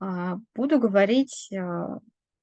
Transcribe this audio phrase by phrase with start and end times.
[0.00, 1.98] А, буду говорить, а,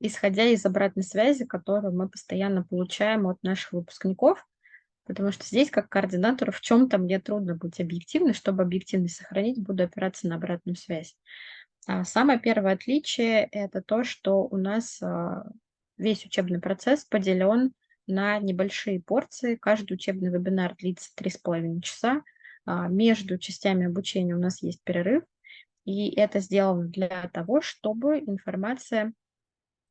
[0.00, 4.46] исходя из обратной связи, которую мы постоянно получаем от наших выпускников,
[5.04, 8.34] потому что здесь, как координатор, в чем-то мне трудно быть объективной.
[8.34, 11.16] Чтобы объективность сохранить, буду опираться на обратную связь.
[11.86, 15.00] А, самое первое отличие– это то, что у нас
[15.98, 17.72] весь учебный процесс поделен
[18.06, 19.56] на небольшие порции.
[19.56, 22.22] Каждый учебный вебинар длится 3,5 часа.
[22.66, 25.24] Между частями обучения у нас есть перерыв.
[25.84, 29.12] И это сделано для того, чтобы информация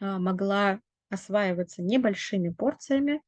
[0.00, 3.20] а, могла осваиваться небольшими порциями,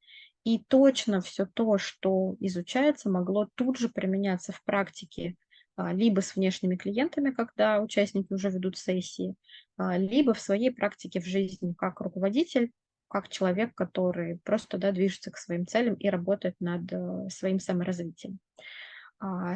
[0.45, 5.37] и точно все то, что изучается, могло тут же применяться в практике
[5.77, 9.35] а, либо с внешними клиентами, когда участники уже ведут сессии,
[9.77, 12.71] а, либо в своей практике в жизни как руководитель,
[13.09, 18.39] как человек, который просто да, движется к своим целям и работает над э, своим саморазвитием.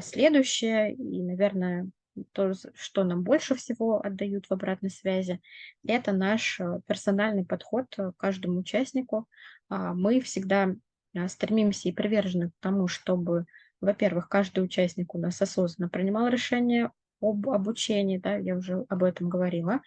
[0.01, 1.91] Следующее, и, наверное,
[2.33, 5.41] то, что нам больше всего отдают в обратной связи,
[5.87, 9.29] это наш э, персональный подход к каждому участнику.
[9.69, 10.75] А, мы всегда
[11.17, 13.47] а, стремимся и привержены к тому, чтобы,
[13.81, 19.29] во-первых, каждый участник у нас осознанно принимал решение об обучении, да, я уже об этом
[19.29, 19.81] говорила.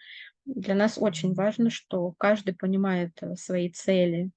[0.44, 4.30] Для нас очень важно, что каждый понимает э, свои цели,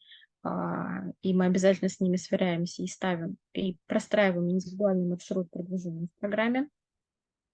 [0.43, 6.19] а, и мы обязательно с ними сверяемся и ставим, и простраиваем индивидуальный маршрут продвижения в
[6.19, 6.69] программе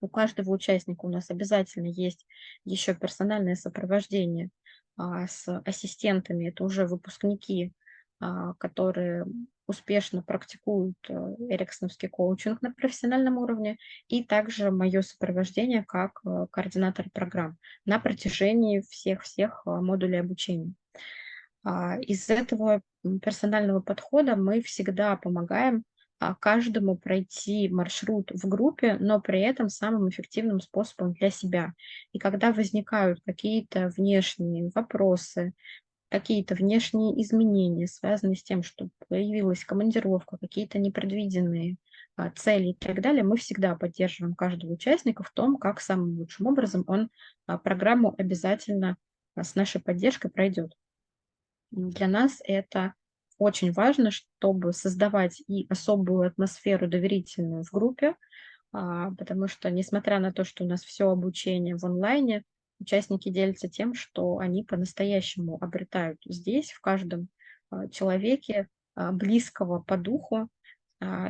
[0.02, 2.26] у каждого участника у нас обязательно есть
[2.66, 4.50] еще персональное сопровождение
[4.98, 6.50] а, с ассистентами.
[6.50, 7.72] Это уже выпускники,
[8.20, 9.26] а, которые
[9.68, 11.14] успешно практикуют э,
[11.50, 13.78] эриксоновский коучинг на профессиональном уровне,
[14.10, 20.74] и также мое сопровождение как э, координатор программ на протяжении всех-всех э, модулей обучения.
[21.64, 22.82] А, из этого
[23.22, 25.91] персонального подхода мы всегда помогаем а,
[26.40, 31.74] каждому пройти маршрут в группе, но при этом самым эффективным способом для себя.
[32.14, 35.54] И когда возникают какие-то внешние вопросы,
[36.10, 41.78] какие-то внешние изменения, связанные с тем, что появилась командировка, какие-то непредвиденные
[42.18, 46.48] а, цели и так далее, мы всегда поддерживаем каждого участника в том, как самым лучшим
[46.48, 47.10] образом он
[47.48, 48.98] а, программу обязательно
[49.36, 50.74] с нашей поддержкой пройдет.
[51.72, 52.94] Для нас это
[53.42, 58.16] очень важно, чтобы создавать и особую атмосферу доверительную в группе,
[58.72, 62.44] а, потому что, несмотря на то, что у нас все обучение в онлайне,
[62.80, 67.30] участники делятся тем, что они по-настоящему обретают здесь, в каждом
[67.72, 70.48] а, человеке, а, близкого по духу,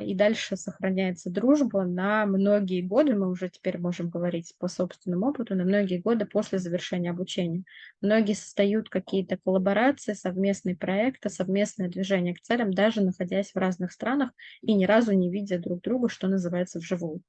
[0.02, 5.56] и дальше сохраняется дружба на многие годы, мы уже теперь можем говорить по собственному опыту,
[5.56, 7.64] на многие годы после завершения обучения.
[8.02, 14.32] Многие создают какие-то коллаборации, совместные проекты, совместное движение к целям, даже находясь в разных странах
[14.62, 17.22] и ни разу не видя друг друга, что называется, вживую.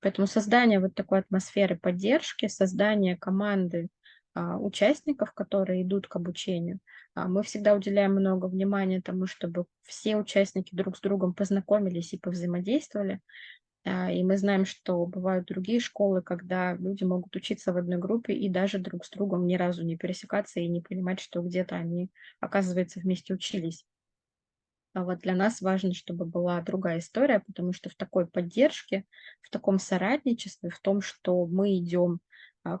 [0.00, 4.05] Поэтому создание вот такой атмосферы поддержки, создание команды а,
[4.36, 6.80] участников, которые идут к обучению.
[7.14, 12.18] А, мы всегда уделяем много внимания тому, чтобы все участники друг с другом познакомились и
[12.18, 13.20] повзаимодействовали.
[13.84, 18.34] А, и мы знаем, что бывают другие школы, когда люди могут учиться в одной группе
[18.34, 22.10] и даже друг с другом ни разу не пересекаться и не понимать, что где-то они,
[22.40, 23.86] оказывается, вместе учились.
[24.92, 29.04] А вот для нас важно, чтобы была другая история, потому что в такой поддержке,
[29.42, 32.25] в таком соратничестве, в том, что мы идем а,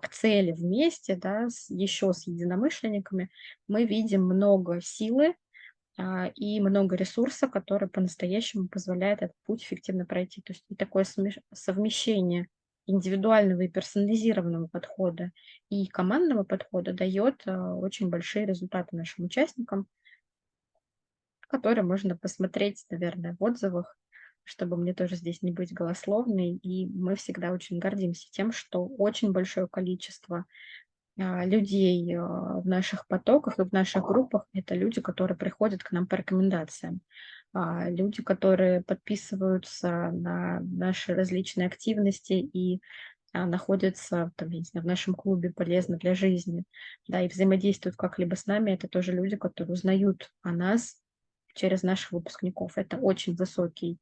[0.02, 3.30] к цели вместе, да, с, еще с единомышленниками,
[3.68, 5.34] мы видим много силы
[5.98, 10.42] а, и много ресурса, который по-настоящему позволяет этот путь эффективно пройти.
[10.42, 11.04] То есть и такое
[11.52, 12.48] совмещение
[12.86, 15.32] индивидуального и персонализированного подхода
[15.68, 19.86] и командного подхода дает а, очень большие результаты нашим участникам,
[21.48, 23.96] которые можно посмотреть, наверное, в отзывах
[24.46, 26.52] чтобы мне тоже здесь не быть голословной.
[26.62, 30.46] И мы всегда очень гордимся тем, что очень большое количество
[31.18, 35.90] а, людей а, в наших потоках и в наших группах– это люди, которые приходят к
[35.90, 37.00] нам по рекомендациям.
[37.52, 42.80] А, люди, которые подписываются на наши различные активности и
[43.32, 46.64] находятся там, я не знаю, в нашем клубе полезно для жизни,
[47.06, 50.96] да, и взаимодействуют как-либо с нами, это тоже люди, которые узнают о нас
[51.56, 52.78] через наших выпускников.
[52.78, 53.98] Это очень высокий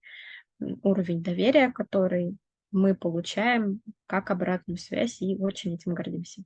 [0.82, 2.36] уровень доверия, который
[2.70, 6.42] мы получаем как обратную связь, и очень этим гордимся.